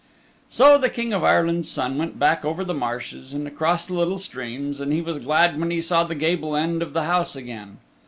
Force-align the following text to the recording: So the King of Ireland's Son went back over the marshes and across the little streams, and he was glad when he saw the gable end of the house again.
So 0.49 0.79
the 0.79 0.89
King 0.89 1.13
of 1.13 1.23
Ireland's 1.23 1.69
Son 1.69 1.95
went 1.99 2.17
back 2.17 2.43
over 2.43 2.65
the 2.65 2.73
marshes 2.73 3.35
and 3.35 3.47
across 3.47 3.85
the 3.85 3.93
little 3.93 4.17
streams, 4.17 4.79
and 4.79 4.91
he 4.91 4.99
was 4.99 5.19
glad 5.19 5.59
when 5.59 5.69
he 5.69 5.79
saw 5.79 6.03
the 6.03 6.15
gable 6.15 6.55
end 6.55 6.81
of 6.81 6.93
the 6.93 7.03
house 7.03 7.35
again. 7.35 7.77